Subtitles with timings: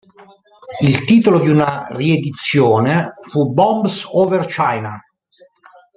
[0.79, 4.99] Il titolo di una riedizione fu "Bombs Over China".